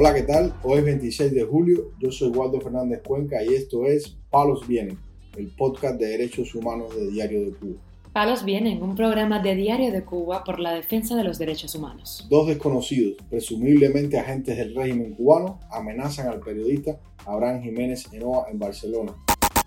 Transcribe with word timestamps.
Hola, 0.00 0.14
¿qué 0.14 0.22
tal? 0.22 0.54
Hoy 0.62 0.78
es 0.78 0.84
26 0.84 1.34
de 1.34 1.42
julio, 1.42 1.90
yo 1.98 2.12
soy 2.12 2.28
Waldo 2.28 2.60
Fernández 2.60 3.02
Cuenca 3.04 3.42
y 3.42 3.52
esto 3.52 3.84
es 3.84 4.16
Palos 4.30 4.64
Vienen, 4.68 4.96
el 5.36 5.48
podcast 5.48 5.98
de 5.98 6.06
derechos 6.06 6.54
humanos 6.54 6.94
de 6.94 7.10
Diario 7.10 7.40
de 7.40 7.50
Cuba. 7.50 7.80
Palos 8.12 8.44
Vienen, 8.44 8.80
un 8.80 8.94
programa 8.94 9.42
de 9.42 9.56
Diario 9.56 9.90
de 9.90 10.04
Cuba 10.04 10.44
por 10.44 10.60
la 10.60 10.72
defensa 10.72 11.16
de 11.16 11.24
los 11.24 11.36
derechos 11.40 11.74
humanos. 11.74 12.24
Dos 12.30 12.46
desconocidos, 12.46 13.16
presumiblemente 13.28 14.20
agentes 14.20 14.56
del 14.56 14.72
régimen 14.72 15.14
cubano, 15.14 15.58
amenazan 15.68 16.28
al 16.28 16.38
periodista 16.38 17.00
Abraham 17.26 17.62
Jiménez 17.62 18.06
Enoa 18.12 18.46
en 18.52 18.60
Barcelona. 18.60 19.16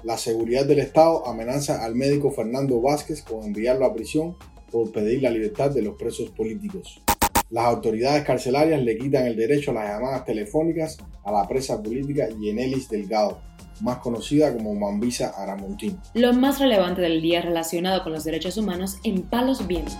La 0.05 0.17
seguridad 0.17 0.65
del 0.65 0.79
Estado 0.79 1.27
amenaza 1.27 1.83
al 1.83 1.93
médico 1.95 2.31
Fernando 2.31 2.79
Vázquez 2.79 3.21
con 3.21 3.43
enviarlo 3.43 3.85
a 3.85 3.93
prisión 3.93 4.37
por 4.71 4.93
pedir 4.93 5.23
la 5.23 5.29
libertad 5.29 5.71
de 5.71 5.81
los 5.81 5.95
presos 5.95 6.29
políticos. 6.29 7.01
Las 7.51 7.65
autoridades 7.65 8.23
carcelarias 8.23 8.81
le 8.81 8.97
quitan 8.97 9.27
el 9.27 9.35
derecho 9.35 9.71
a 9.71 9.73
las 9.73 9.89
llamadas 9.89 10.23
telefónicas 10.23 10.97
a 11.25 11.33
la 11.33 11.45
presa 11.49 11.83
política 11.83 12.29
Yenelis 12.29 12.87
Delgado, 12.87 13.41
más 13.81 13.97
conocida 13.97 14.55
como 14.55 14.73
Mambisa 14.73 15.33
Aramontín. 15.35 15.99
Lo 16.13 16.31
más 16.31 16.61
relevante 16.61 17.01
del 17.01 17.21
día 17.21 17.41
relacionado 17.41 18.03
con 18.03 18.13
los 18.13 18.23
derechos 18.23 18.55
humanos 18.55 18.99
en 19.03 19.23
Palos 19.23 19.67
Vientos. 19.67 19.97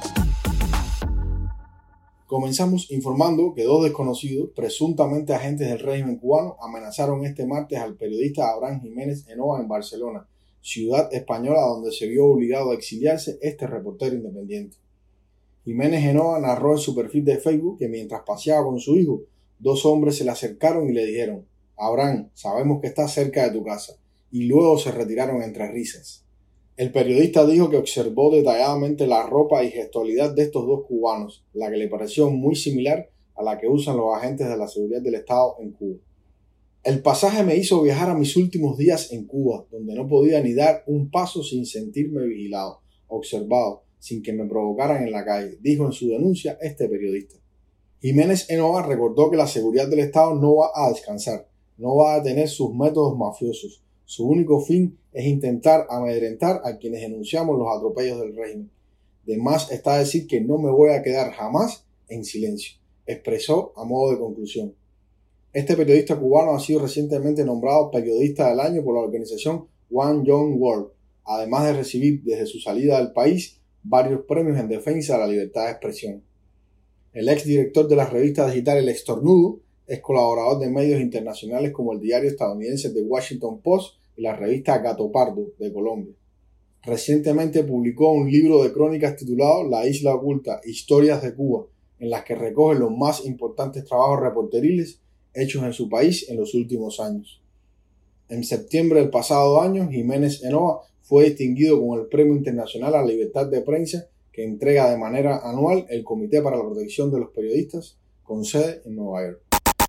Comenzamos 2.25 2.89
informando 2.89 3.53
que 3.53 3.65
dos 3.65 3.83
desconocidos, 3.83 4.51
presuntamente 4.55 5.33
agentes 5.33 5.67
del 5.67 5.79
régimen 5.79 6.15
cubano, 6.19 6.55
amenazaron 6.61 7.25
este 7.25 7.45
martes 7.45 7.79
al 7.79 7.97
periodista 7.97 8.49
Abraham 8.49 8.79
Jiménez 8.79 9.27
Enoa 9.27 9.59
en 9.59 9.67
Barcelona, 9.67 10.25
ciudad 10.61 11.13
española 11.13 11.63
donde 11.63 11.91
se 11.91 12.07
vio 12.07 12.27
obligado 12.27 12.71
a 12.71 12.75
exiliarse 12.75 13.37
este 13.41 13.67
reportero 13.67 14.15
independiente. 14.15 14.77
Jiménez 15.63 16.03
Enoa 16.03 16.39
narró 16.39 16.73
en 16.73 16.79
su 16.79 16.95
perfil 16.95 17.23
de 17.23 17.37
Facebook 17.37 17.77
que 17.77 17.87
mientras 17.87 18.23
paseaba 18.25 18.65
con 18.65 18.79
su 18.79 18.95
hijo, 18.97 19.21
dos 19.59 19.85
hombres 19.85 20.17
se 20.17 20.23
le 20.23 20.31
acercaron 20.31 20.89
y 20.89 20.93
le 20.93 21.05
dijeron, 21.05 21.45
Abraham, 21.77 22.29
sabemos 22.33 22.81
que 22.81 22.87
estás 22.87 23.13
cerca 23.13 23.43
de 23.43 23.57
tu 23.57 23.63
casa, 23.63 23.93
y 24.31 24.45
luego 24.45 24.77
se 24.77 24.91
retiraron 24.91 25.41
entre 25.43 25.71
risas. 25.71 26.25
El 26.77 26.91
periodista 26.91 27.45
dijo 27.45 27.69
que 27.69 27.77
observó 27.77 28.31
detalladamente 28.31 29.05
la 29.05 29.27
ropa 29.27 29.63
y 29.63 29.69
gestualidad 29.69 30.33
de 30.33 30.43
estos 30.43 30.65
dos 30.65 30.85
cubanos, 30.87 31.45
la 31.53 31.69
que 31.69 31.77
le 31.77 31.87
pareció 31.87 32.31
muy 32.31 32.55
similar 32.55 33.09
a 33.35 33.43
la 33.43 33.59
que 33.59 33.67
usan 33.67 33.97
los 33.97 34.15
agentes 34.15 34.47
de 34.47 34.57
la 34.57 34.67
seguridad 34.67 35.01
del 35.01 35.15
Estado 35.15 35.57
en 35.59 35.71
Cuba. 35.71 35.97
El 36.83 37.03
pasaje 37.03 37.43
me 37.43 37.55
hizo 37.55 37.83
viajar 37.83 38.09
a 38.09 38.17
mis 38.17 38.35
últimos 38.35 38.77
días 38.77 39.11
en 39.11 39.27
Cuba, 39.27 39.67
donde 39.69 39.93
no 39.93 40.07
podía 40.07 40.41
ni 40.41 40.53
dar 40.53 40.83
un 40.87 41.11
paso 41.11 41.43
sin 41.43 41.67
sentirme 41.67 42.25
vigilado, 42.25 42.81
observado, 43.07 43.83
sin 44.01 44.23
que 44.23 44.33
me 44.33 44.47
provocaran 44.47 45.03
en 45.03 45.11
la 45.11 45.23
calle, 45.23 45.59
dijo 45.61 45.85
en 45.85 45.91
su 45.91 46.09
denuncia 46.09 46.57
este 46.59 46.89
periodista. 46.89 47.35
Jiménez 48.01 48.49
Enoa 48.49 48.81
recordó 48.81 49.29
que 49.29 49.37
la 49.37 49.45
seguridad 49.45 49.87
del 49.87 49.99
Estado 49.99 50.33
no 50.33 50.55
va 50.55 50.71
a 50.73 50.89
descansar, 50.89 51.47
no 51.77 51.97
va 51.97 52.15
a 52.15 52.23
tener 52.23 52.49
sus 52.49 52.73
métodos 52.73 53.15
mafiosos, 53.15 53.83
su 54.05 54.27
único 54.27 54.59
fin 54.59 54.97
es 55.13 55.25
intentar 55.25 55.85
amedrentar 55.87 56.61
a 56.65 56.77
quienes 56.77 57.01
denunciamos 57.01 57.59
los 57.59 57.67
atropellos 57.73 58.19
del 58.19 58.35
régimen. 58.35 58.71
De 59.23 59.37
más 59.37 59.71
está 59.71 59.99
decir 59.99 60.25
que 60.25 60.41
no 60.41 60.57
me 60.57 60.71
voy 60.71 60.89
a 60.89 61.03
quedar 61.03 61.31
jamás 61.31 61.85
en 62.09 62.25
silencio, 62.25 62.79
expresó 63.05 63.71
a 63.77 63.85
modo 63.85 64.11
de 64.11 64.19
conclusión. 64.19 64.73
Este 65.53 65.77
periodista 65.77 66.19
cubano 66.19 66.55
ha 66.55 66.59
sido 66.59 66.81
recientemente 66.81 67.45
nombrado 67.45 67.91
periodista 67.91 68.49
del 68.49 68.61
año 68.61 68.83
por 68.83 68.95
la 68.95 69.01
organización 69.01 69.67
One 69.91 70.23
Young 70.25 70.59
World, 70.59 70.87
además 71.23 71.67
de 71.67 71.73
recibir 71.73 72.23
desde 72.23 72.47
su 72.47 72.59
salida 72.59 72.97
del 72.97 73.13
país 73.13 73.60
varios 73.83 74.21
premios 74.25 74.57
en 74.59 74.67
defensa 74.67 75.13
de 75.13 75.19
la 75.19 75.27
libertad 75.27 75.65
de 75.65 75.71
expresión. 75.71 76.23
El 77.13 77.27
ex 77.29 77.45
director 77.45 77.87
de 77.87 77.95
la 77.95 78.05
revista 78.05 78.47
digital 78.47 78.77
El 78.77 78.89
Estornudo 78.89 79.59
es 79.87 79.99
colaborador 79.99 80.59
de 80.59 80.69
medios 80.69 81.01
internacionales 81.01 81.71
como 81.71 81.93
el 81.93 81.99
diario 81.99 82.29
estadounidense 82.29 82.91
The 82.91 83.01
Washington 83.01 83.61
Post 83.61 83.97
y 84.15 84.21
la 84.21 84.35
revista 84.35 84.77
Gato 84.77 85.11
Pardo 85.11 85.47
de 85.59 85.73
Colombia. 85.73 86.13
Recientemente 86.83 87.63
publicó 87.63 88.11
un 88.11 88.31
libro 88.31 88.63
de 88.63 88.71
crónicas 88.71 89.15
titulado 89.15 89.67
La 89.67 89.85
Isla 89.85 90.15
Oculta, 90.15 90.61
Historias 90.63 91.21
de 91.21 91.35
Cuba, 91.35 91.65
en 91.99 92.09
las 92.09 92.23
que 92.23 92.35
recoge 92.35 92.79
los 92.79 92.91
más 92.91 93.25
importantes 93.25 93.85
trabajos 93.85 94.21
reporteriles 94.21 94.99
hechos 95.33 95.63
en 95.63 95.73
su 95.73 95.89
país 95.89 96.27
en 96.29 96.37
los 96.37 96.53
últimos 96.55 96.99
años. 96.99 97.41
En 98.29 98.43
septiembre 98.43 99.01
del 99.01 99.09
pasado 99.09 99.61
año, 99.61 99.89
Jiménez 99.89 100.43
Enoa 100.43 100.81
fue 101.11 101.25
distinguido 101.25 101.85
con 101.85 101.99
el 101.99 102.07
Premio 102.07 102.33
Internacional 102.37 102.95
a 102.95 103.01
la 103.01 103.05
Libertad 103.05 103.45
de 103.51 103.59
Prensa 103.59 104.05
que 104.31 104.45
entrega 104.45 104.89
de 104.89 104.97
manera 104.97 105.41
anual 105.43 105.85
el 105.89 106.05
Comité 106.05 106.41
para 106.41 106.55
la 106.55 106.63
Protección 106.63 107.11
de 107.11 107.19
los 107.19 107.31
Periodistas, 107.31 107.99
con 108.23 108.45
sede 108.45 108.81
en 108.85 108.95
Nueva 108.95 109.27
York. 109.27 109.41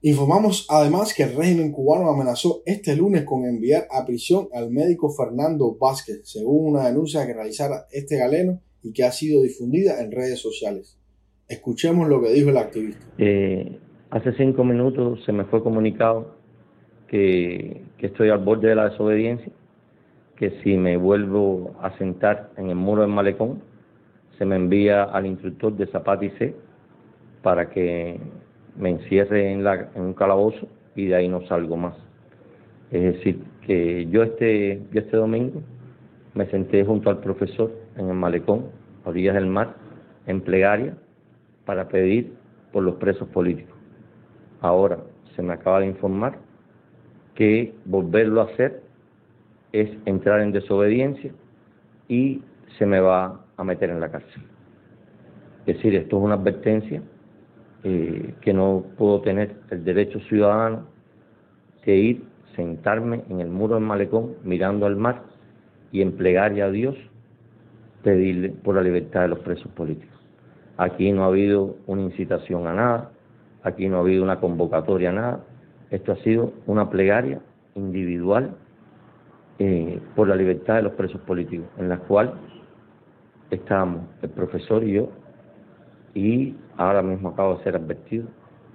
Informamos 0.03 0.66
además 0.69 1.15
que 1.15 1.22
el 1.22 1.37
régimen 1.37 1.71
cubano 1.71 2.11
amenazó 2.11 2.62
este 2.66 2.97
lunes 2.97 3.22
con 3.22 3.44
enviar 3.44 3.87
a 3.93 4.05
prisión 4.05 4.49
al 4.53 4.72
médico 4.72 5.11
Fernando 5.11 5.77
Vázquez, 5.81 6.22
según 6.25 6.75
una 6.75 6.88
denuncia 6.88 7.25
que 7.25 7.34
realizara 7.34 7.87
este 7.93 8.16
galeno 8.16 8.61
y 8.82 8.93
que 8.93 9.05
ha 9.05 9.12
sido 9.12 9.43
difundida 9.43 10.03
en 10.03 10.11
redes 10.11 10.41
sociales. 10.41 10.99
Escuchemos 11.47 12.09
lo 12.09 12.21
que 12.21 12.32
dijo 12.32 12.50
el 12.50 12.56
activista. 12.56 13.06
Eh, 13.19 13.78
hace 14.11 14.32
cinco 14.32 14.65
minutos 14.65 15.21
se 15.25 15.31
me 15.31 15.44
fue 15.44 15.62
comunicado 15.62 16.34
que, 17.06 17.81
que 17.99 18.09
estoy 18.09 18.31
al 18.31 18.44
borde 18.44 18.71
de 18.71 18.75
la 18.75 18.88
desobediencia, 18.88 19.53
que 20.43 20.51
si 20.65 20.77
me 20.77 20.97
vuelvo 20.97 21.73
a 21.81 21.97
sentar 21.99 22.51
en 22.57 22.69
el 22.69 22.75
muro 22.75 23.03
del 23.03 23.13
malecón, 23.13 23.63
se 24.39 24.45
me 24.45 24.57
envía 24.57 25.05
al 25.05 25.25
instructor 25.25 25.73
de 25.77 25.87
Zapata 25.87 26.25
y 26.25 26.31
C 26.31 26.57
para 27.43 27.71
que 27.71 28.19
me 28.77 28.91
encierre 28.91 29.53
en, 29.53 29.65
un 29.95 30.15
calabozo 30.15 30.67
y 30.97 31.07
de 31.07 31.15
ahí 31.15 31.29
no 31.29 31.47
salgo 31.47 31.77
más. 31.77 31.95
Es 32.91 33.03
decir, 33.15 33.45
que 33.65 34.07
yo 34.07 34.25
este, 34.25 34.83
yo 34.91 35.03
este 35.03 35.17
domingo 35.17 35.63
me 36.35 36.47
senté 36.47 36.85
junto 36.85 37.09
al 37.09 37.21
profesor 37.21 37.71
en 37.97 38.09
el 38.09 38.17
malecón, 38.17 38.65
a 39.05 39.11
orillas 39.11 39.37
del 39.37 39.47
mar, 39.47 39.77
en 40.27 40.41
plegaria, 40.41 40.97
para 41.65 41.87
pedir 41.87 42.33
por 42.73 42.83
los 42.83 42.97
presos 42.97 43.29
políticos. 43.29 43.77
Ahora 44.61 44.99
se 45.37 45.43
me 45.43 45.53
acaba 45.53 45.79
de 45.79 45.87
informar 45.87 46.37
que 47.37 47.77
volverlo 47.85 48.41
a 48.41 48.47
hacer 48.47 48.81
es 49.72 49.91
entrar 50.05 50.41
en 50.41 50.53
desobediencia 50.53 51.33
y 52.09 52.43
se 52.78 52.87
me 52.87 53.00
va 53.00 53.41
a 53.56 53.65
meter 53.65 53.91
en 53.91 54.00
la 54.00 54.10
cárcel. 54.10 54.43
Es 55.66 55.77
decir, 55.77 55.94
esto 55.94 56.19
es 56.19 56.22
una 56.22 56.34
advertencia 56.34 57.03
eh, 57.84 58.34
que 58.41 58.53
no 58.53 58.84
puedo 58.97 59.21
tener 59.22 59.56
el 59.71 59.84
derecho 59.84 60.21
ciudadano 60.21 60.87
de 61.84 61.97
ir, 61.97 62.25
sentarme 62.55 63.25
en 63.28 63.41
el 63.41 63.49
muro 63.49 63.77
del 63.77 63.84
malecón 63.84 64.34
mirando 64.44 64.87
al 64.87 64.97
mar 64.97 65.22
y 65.91 66.03
en 66.03 66.12
plegaria 66.12 66.66
a 66.66 66.71
Dios 66.71 66.97
pedirle 68.03 68.50
por 68.50 68.75
la 68.75 68.82
libertad 68.82 69.22
de 69.22 69.28
los 69.28 69.38
presos 69.41 69.69
políticos. 69.72 70.19
Aquí 70.77 71.12
no 71.12 71.25
ha 71.25 71.28
habido 71.28 71.77
una 71.87 72.03
incitación 72.03 72.66
a 72.66 72.72
nada, 72.72 73.11
aquí 73.62 73.88
no 73.88 73.99
ha 73.99 74.00
habido 74.00 74.22
una 74.22 74.41
convocatoria 74.41 75.11
a 75.11 75.12
nada, 75.12 75.44
esto 75.91 76.12
ha 76.12 76.16
sido 76.16 76.53
una 76.66 76.91
plegaria 76.91 77.41
individual 77.75 78.56
por 80.15 80.28
la 80.28 80.37
libertad 80.37 80.77
de 80.77 80.83
los 80.83 80.93
presos 80.93 81.21
políticos, 81.23 81.67
en 81.78 81.89
la 81.89 81.99
cual 81.99 82.34
estábamos 83.50 84.03
el 84.23 84.31
profesor 84.31 84.84
y 84.84 84.93
yo 84.93 85.09
y 86.15 86.55
ahora 86.77 87.03
mismo 87.03 87.31
acabo 87.31 87.56
de 87.56 87.65
ser 87.65 87.77
advertido 87.77 88.27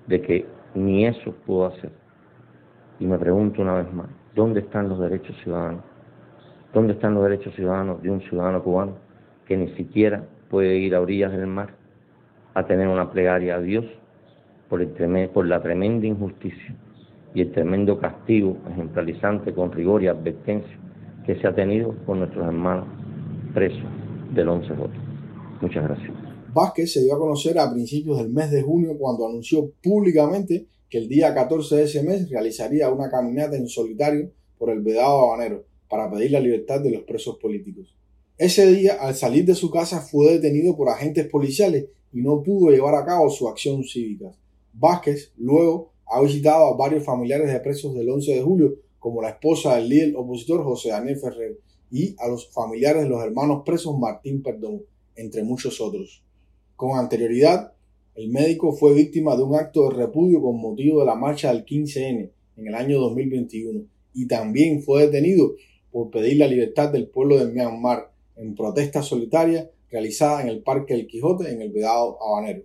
de 0.08 0.22
que 0.22 0.46
ni 0.74 1.06
eso 1.06 1.34
puedo 1.46 1.68
hacer. 1.68 1.92
Y 3.00 3.06
me 3.06 3.18
pregunto 3.18 3.62
una 3.62 3.76
vez 3.76 3.94
más, 3.94 4.08
¿dónde 4.36 4.62
están 4.62 4.90
los 4.90 5.00
derechos 5.00 5.36
ciudadanos? 5.44 5.84
¿Dónde 6.74 6.94
están 6.94 7.14
los 7.14 7.24
derechos 7.24 7.54
ciudadanos 7.56 8.02
de 8.02 8.10
un 8.10 8.22
ciudadano 8.22 8.64
cubano 8.64 8.98
que 9.46 9.56
ni 9.56 9.70
siquiera 9.76 10.24
puede 10.50 10.76
ir 10.78 10.96
a 10.96 11.02
orillas 11.02 11.32
del 11.32 11.48
mar 11.48 11.70
a 12.54 12.66
tener 12.66 12.88
una 12.88 13.12
plegaria 13.12 13.56
a 13.56 13.60
Dios 13.60 13.86
por, 14.70 14.82
el 14.82 15.30
por 15.30 15.46
la 15.46 15.62
tremenda 15.62 16.08
injusticia 16.08 16.76
y 17.34 17.42
el 17.42 17.52
tremendo 17.52 18.00
castigo 18.00 18.58
ejemplarizante 18.72 19.54
con 19.54 19.72
rigor 19.72 20.04
y 20.04 20.08
advertencia 20.08 20.78
que 21.28 21.36
se 21.36 21.46
ha 21.46 21.54
tenido 21.54 21.94
con 22.06 22.20
nuestros 22.20 22.48
hermanos 22.48 22.88
presos 23.54 23.84
del 24.34 24.48
11J? 24.48 24.90
Muchas 25.62 25.84
gracias. 25.84 26.12
Vázquez 26.54 26.94
se 26.94 27.04
dio 27.04 27.14
a 27.14 27.20
conocer 27.20 27.60
a 27.60 27.72
principios 27.72 28.18
del 28.18 28.30
mes 28.30 28.50
de 28.50 28.62
junio 28.62 28.98
cuando 28.98 29.28
anunció 29.28 29.70
públicamente 29.84 30.66
que 30.90 30.98
el 30.98 31.10
día 31.10 31.36
14 31.36 31.76
de 31.76 31.84
ese 31.84 32.02
mes 32.02 32.30
realizaría 32.30 32.90
una 32.90 33.12
caminata 33.12 33.58
en 33.58 33.68
solitario 33.68 34.32
por 34.58 34.70
el 34.70 34.82
Vedado 34.82 35.20
Habanero 35.20 35.66
para 35.90 36.10
pedir 36.10 36.32
la 36.32 36.40
libertad 36.40 36.80
de 36.80 36.92
los 36.92 37.04
presos 37.04 37.38
políticos. 37.38 37.94
Ese 38.38 38.72
día, 38.72 38.94
al 39.02 39.14
salir 39.14 39.46
de 39.46 39.56
su 39.56 39.70
casa, 39.70 40.00
fue 40.00 40.34
detenido 40.34 40.78
por 40.78 40.90
agentes 40.90 41.28
policiales 41.28 41.88
y 42.14 42.22
no 42.22 42.42
pudo 42.42 42.72
llevar 42.72 42.96
a 42.96 43.06
cabo 43.06 43.30
su 43.30 43.50
acción 43.50 43.84
cívica. 43.84 44.32
Vázquez 44.74 45.34
luego 45.38 45.92
ha 46.06 46.22
visitado 46.22 46.68
a 46.68 46.78
varios 46.78 47.04
familiares 47.04 47.52
de 47.52 47.60
presos 47.60 47.94
del 47.96 48.10
11 48.10 48.36
de 48.36 48.42
julio, 48.42 48.76
como 49.00 49.22
la 49.22 49.30
esposa 49.30 49.76
del 49.76 49.90
líder 49.90 50.16
opositor 50.16 50.64
José 50.64 50.90
Daniel 50.90 51.18
Ferrer, 51.18 51.60
y 51.90 52.16
a 52.20 52.28
los 52.28 52.50
familiares 52.50 53.04
de 53.04 53.10
los 53.10 53.24
hermanos 53.24 53.64
presos 53.66 53.98
Martín 53.98 54.42
Perdón, 54.44 54.84
entre 55.16 55.44
muchos 55.44 55.80
otros. 55.82 56.24
Con 56.76 56.98
anterioridad, 56.98 57.74
El 58.16 58.30
médico 58.30 58.74
fue 58.74 58.96
víctima 58.96 59.36
de 59.36 59.44
un 59.44 59.54
acto 59.54 59.88
de 59.88 59.96
repudio 59.96 60.42
con 60.42 60.60
motivo 60.60 61.02
de 61.02 61.06
la 61.06 61.14
marcha 61.14 61.54
del 61.54 61.64
15N 61.64 62.32
en 62.58 62.68
el 62.68 62.74
año 62.74 63.00
2021 63.00 63.82
y 64.16 64.28
también 64.28 64.82
fue 64.82 65.04
detenido 65.04 65.54
por 65.92 66.10
pedir 66.10 66.38
la 66.38 66.48
libertad 66.48 66.92
del 66.92 67.10
pueblo 67.10 67.38
de 67.38 67.54
Myanmar 67.54 68.12
en 68.36 68.56
protesta 68.56 69.04
solitaria 69.04 69.70
realizada 69.92 70.42
en 70.42 70.48
el 70.48 70.64
Parque 70.64 70.96
El 70.96 71.06
Quijote 71.06 71.52
en 71.52 71.62
el 71.62 71.72
Vedado 71.72 72.18
Habanero. 72.20 72.64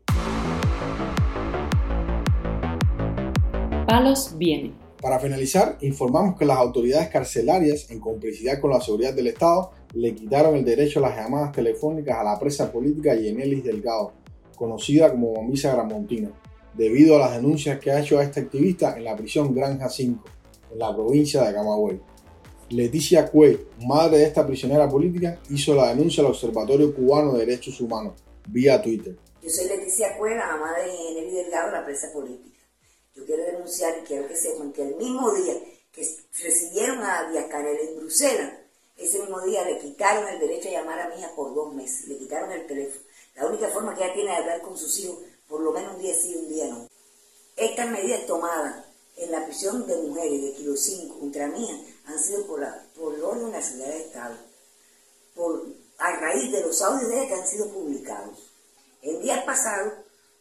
Palos 3.86 4.34
viene. 4.38 4.81
Para 5.02 5.18
finalizar, 5.18 5.78
informamos 5.80 6.38
que 6.38 6.44
las 6.44 6.58
autoridades 6.58 7.08
carcelarias, 7.08 7.90
en 7.90 7.98
complicidad 7.98 8.60
con 8.60 8.70
la 8.70 8.80
seguridad 8.80 9.12
del 9.12 9.26
Estado, 9.26 9.72
le 9.94 10.14
quitaron 10.14 10.54
el 10.54 10.64
derecho 10.64 11.00
a 11.00 11.08
las 11.08 11.16
llamadas 11.16 11.50
telefónicas 11.50 12.16
a 12.16 12.22
la 12.22 12.38
presa 12.38 12.70
política 12.70 13.12
Yenelis 13.12 13.64
Delgado, 13.64 14.12
conocida 14.54 15.10
como 15.10 15.32
Bombisa 15.32 15.72
Gramontina, 15.72 16.30
debido 16.74 17.16
a 17.16 17.18
las 17.18 17.34
denuncias 17.34 17.80
que 17.80 17.90
ha 17.90 17.98
hecho 17.98 18.20
a 18.20 18.22
esta 18.22 18.38
activista 18.38 18.96
en 18.96 19.02
la 19.02 19.16
prisión 19.16 19.52
Granja 19.52 19.88
5, 19.88 20.24
en 20.70 20.78
la 20.78 20.94
provincia 20.94 21.42
de 21.42 21.52
Camagüey. 21.52 22.00
Leticia 22.70 23.28
Cue, 23.28 23.66
madre 23.84 24.18
de 24.18 24.24
esta 24.26 24.46
prisionera 24.46 24.88
política, 24.88 25.40
hizo 25.50 25.74
la 25.74 25.88
denuncia 25.88 26.22
al 26.22 26.30
Observatorio 26.30 26.94
Cubano 26.94 27.32
de 27.32 27.44
Derechos 27.44 27.80
Humanos 27.80 28.22
vía 28.48 28.80
Twitter. 28.80 29.16
Yo 29.42 29.50
soy 29.50 29.66
Leticia 29.66 30.16
Cue, 30.16 30.36
la 30.36 30.46
mamá 30.46 30.78
de 30.78 30.92
Yenelis 30.92 31.34
Delgado, 31.34 31.72
la 31.72 31.84
presa 31.84 32.06
política. 32.12 32.51
Yo 33.14 33.26
quiero 33.26 33.44
denunciar 33.44 33.98
y 33.98 34.06
quiero 34.06 34.26
que 34.26 34.36
sepan 34.36 34.72
que 34.72 34.82
el 34.82 34.96
mismo 34.96 35.32
día 35.32 35.54
que 35.92 36.18
recibieron 36.42 37.02
a 37.02 37.30
Díaz 37.30 37.46
Canel 37.50 37.78
en 37.78 37.96
Bruselas, 37.96 38.54
ese 38.96 39.18
mismo 39.18 39.40
día 39.42 39.64
le 39.64 39.78
quitaron 39.78 40.28
el 40.28 40.40
derecho 40.40 40.68
a 40.68 40.72
llamar 40.72 41.00
a 41.00 41.08
mi 41.08 41.20
hija 41.20 41.34
por 41.34 41.54
dos 41.54 41.74
meses, 41.74 42.08
le 42.08 42.16
quitaron 42.16 42.50
el 42.52 42.66
teléfono. 42.66 43.04
La 43.34 43.46
única 43.46 43.68
forma 43.68 43.94
que 43.94 44.04
ella 44.04 44.14
tiene 44.14 44.30
de 44.30 44.36
hablar 44.36 44.62
con 44.62 44.78
sus 44.78 44.98
hijos, 45.00 45.18
por 45.48 45.60
lo 45.60 45.72
menos 45.72 45.94
un 45.94 46.02
día 46.02 46.14
sí, 46.14 46.34
un 46.36 46.48
día 46.48 46.66
no. 46.68 46.88
Estas 47.56 47.90
medidas 47.90 48.26
tomadas 48.26 48.86
en 49.16 49.30
la 49.30 49.44
prisión 49.44 49.86
de 49.86 49.96
mujeres 49.96 50.42
de 50.42 50.52
Kilo 50.54 50.74
5 50.74 51.18
contra 51.18 51.48
mía 51.48 51.84
han 52.06 52.18
sido 52.18 52.46
por, 52.46 52.60
la, 52.60 52.86
por 52.94 53.14
el 53.14 53.22
orden 53.22 53.46
de 53.46 53.52
la 53.52 53.62
seguridad 53.62 53.88
de 53.88 54.02
Estado, 54.04 54.36
por, 55.34 55.66
a 55.98 56.16
raíz 56.16 56.50
de 56.50 56.62
los 56.62 56.80
audios 56.80 57.10
de 57.10 57.18
ella 57.18 57.28
que 57.28 57.34
han 57.34 57.46
sido 57.46 57.68
publicados. 57.68 58.50
El 59.02 59.20
día 59.20 59.44
pasado 59.44 59.92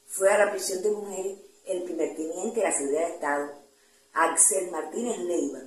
fue 0.07 0.29
a 0.31 0.37
la 0.37 0.51
prisión 0.51 0.81
de 0.81 0.91
mujeres 0.91 1.37
el 1.65 1.83
primer 1.83 2.15
teniente 2.15 2.59
de 2.59 2.65
la 2.65 2.71
Seguridad 2.71 3.07
de 3.07 3.13
Estado, 3.13 3.51
Axel 4.13 4.71
Martínez 4.71 5.19
Leiva, 5.19 5.59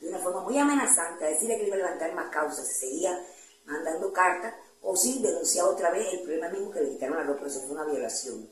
de 0.00 0.08
una 0.08 0.18
forma 0.18 0.42
muy 0.42 0.58
amenazante, 0.58 1.24
a 1.24 1.28
decirle 1.28 1.58
que 1.58 1.66
iba 1.66 1.76
a 1.76 1.78
levantar 1.78 2.14
más 2.14 2.30
causas, 2.30 2.66
seguía 2.66 3.18
mandando 3.64 4.12
cartas, 4.12 4.54
o 4.82 4.96
si 4.96 5.20
denunciaba 5.20 5.70
otra 5.70 5.90
vez 5.90 6.12
el 6.12 6.20
problema 6.20 6.48
mismo 6.48 6.70
que 6.70 6.80
le 6.80 6.90
quitaron 6.90 7.18
a 7.18 7.24
los 7.24 7.36
pero 7.36 7.48
eso 7.48 7.60
fue 7.62 7.72
una 7.72 7.84
violación. 7.84 8.48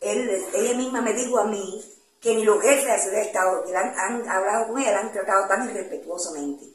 Ella 0.00 0.76
misma 0.76 1.00
me 1.00 1.12
dijo 1.12 1.38
a 1.38 1.44
mí 1.44 1.84
que 2.20 2.34
ni 2.34 2.44
los 2.44 2.60
jefes 2.60 2.84
de 2.84 2.88
la 2.88 2.98
Seguridad 2.98 3.22
de 3.22 3.28
Estado 3.28 3.64
que 3.64 3.76
han, 3.76 3.98
han 3.98 4.28
hablado 4.28 4.68
con 4.68 4.78
ella, 4.78 4.92
la 4.92 5.00
han 5.00 5.12
tratado 5.12 5.46
tan 5.46 5.70
irrespetuosamente, 5.70 6.66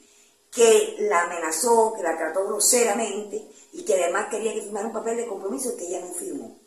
que 0.52 0.96
la 1.00 1.24
amenazó, 1.24 1.94
que 1.96 2.04
la 2.04 2.18
trató 2.18 2.48
groseramente 2.48 3.46
y 3.74 3.84
que 3.84 3.94
además 3.96 4.28
quería 4.30 4.54
que 4.54 4.62
firmara 4.62 4.88
un 4.88 4.94
papel 4.94 5.18
de 5.18 5.28
compromiso 5.28 5.76
que 5.76 5.88
ella 5.88 6.00
no 6.00 6.14
firmó. 6.14 6.58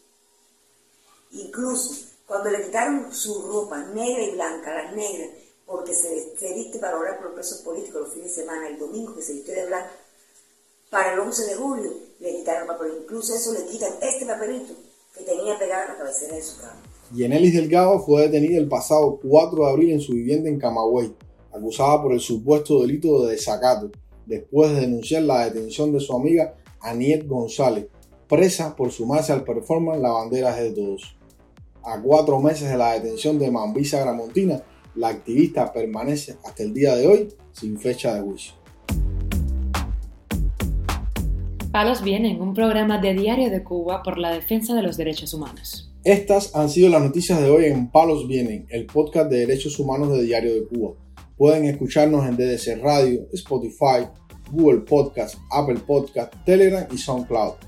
Incluso 1.31 2.07
cuando 2.28 2.50
le 2.50 2.62
quitaron 2.62 3.12
su 3.12 3.42
ropa 3.42 3.82
negra 3.86 4.22
y 4.22 4.32
blanca, 4.32 4.75
las 4.75 4.94
negras, 4.94 5.30
porque 5.64 5.94
se, 5.94 6.36
se 6.36 6.54
viste 6.54 6.78
para 6.78 6.98
orar 6.98 7.16
por 7.16 7.26
los 7.26 7.34
presos 7.34 7.62
políticos 7.62 8.02
los 8.02 8.12
fines 8.12 8.36
de 8.36 8.42
semana, 8.42 8.69
el 8.69 8.78
domingo 8.78 9.14
que 9.16 9.22
se 9.22 9.32
viste 9.32 9.52
de 9.52 9.66
blanco, 9.66 9.88
para 10.90 11.14
el 11.14 11.20
11 11.20 11.46
de 11.46 11.54
julio 11.54 11.92
le 12.20 12.36
quitaron 12.36 12.62
el 12.62 12.69
papel. 12.69 12.92
Incluso 13.02 13.34
eso 13.34 13.52
le 13.54 13.64
quitan 13.66 13.94
este 14.02 14.26
papelito 14.26 14.75
que 15.16 15.25
tenía 15.25 15.58
pegado 15.58 15.84
en 15.84 15.88
la 15.88 15.98
cabecera 15.98 16.36
de 16.36 16.42
su 16.42 16.60
cama. 16.60 16.82
Yenelis 17.14 17.54
Delgado 17.54 17.98
fue 18.00 18.22
detenida 18.22 18.58
el 18.58 18.69
pasado 18.69 19.19
4 19.22 19.64
de 19.64 19.70
abril 19.70 19.90
en 19.92 20.00
su 20.00 20.12
vivienda 20.12 20.50
en 20.50 20.58
Camagüey, 20.58 21.14
acusada 21.50 22.02
por 22.02 22.12
el 22.12 22.20
supuesto 22.20 22.82
delito 22.82 23.25
de 23.25 23.32
desacato, 23.32 23.90
después 24.26 24.72
de 24.72 24.82
denunciar 24.82 25.22
la 25.22 25.46
detención 25.46 25.92
de 25.92 26.00
su 26.00 26.14
amiga 26.14 26.54
Aniet 26.80 27.26
González, 27.26 27.86
presa 28.28 28.76
por 28.76 28.92
sumarse 28.92 29.32
al 29.32 29.44
performance 29.44 30.02
La 30.02 30.10
bandera 30.10 30.56
es 30.58 30.64
de 30.64 30.82
todos. 30.82 31.17
A 31.84 32.00
cuatro 32.00 32.40
meses 32.40 32.69
de 32.69 32.76
la 32.76 32.94
detención 32.94 33.38
de 33.38 33.50
Mambisa 33.50 34.00
Gramontina, 34.00 34.62
la 34.94 35.08
activista 35.08 35.72
permanece 35.72 36.36
hasta 36.44 36.62
el 36.62 36.75
día 36.75 36.94
de 36.96 37.06
hoy 37.06 37.28
sin 37.52 37.78
fecha 37.78 38.14
de 38.14 38.20
juicio. 38.20 38.54
Palos 41.70 42.02
Vienen, 42.02 42.40
un 42.40 42.54
programa 42.54 42.98
de 42.98 43.14
Diario 43.14 43.50
de 43.50 43.62
Cuba 43.62 44.02
por 44.02 44.19
la 44.19 44.32
defensa 44.32 44.75
de 44.75 44.82
los 44.82 44.96
derechos 44.96 45.34
humanos. 45.34 45.92
Estas 46.02 46.54
han 46.56 46.70
sido 46.70 46.88
las 46.88 47.02
noticias 47.02 47.40
de 47.40 47.50
hoy 47.50 47.66
en 47.66 47.90
Palos 47.90 48.26
Vienen, 48.26 48.66
el 48.70 48.86
podcast 48.86 49.30
de 49.30 49.40
derechos 49.40 49.78
humanos 49.78 50.10
de 50.12 50.22
Diario 50.22 50.54
de 50.54 50.66
Cuba. 50.66 50.94
Pueden 51.36 51.66
escucharnos 51.66 52.26
en 52.26 52.36
DDC 52.36 52.82
Radio, 52.82 53.28
Spotify, 53.32 54.08
Google 54.50 54.80
Podcast, 54.80 55.36
Apple 55.52 55.80
Podcast, 55.86 56.32
Telegram 56.44 56.86
y 56.90 56.98
SoundCloud. 56.98 57.67